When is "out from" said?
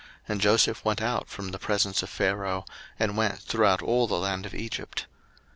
0.99-1.49